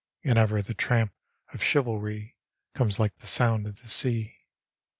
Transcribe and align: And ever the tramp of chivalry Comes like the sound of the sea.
And 0.23 0.35
ever 0.39 0.63
the 0.63 0.73
tramp 0.73 1.13
of 1.53 1.61
chivalry 1.63 2.35
Comes 2.73 2.97
like 2.99 3.15
the 3.19 3.27
sound 3.27 3.67
of 3.67 3.83
the 3.83 3.87
sea. 3.87 4.35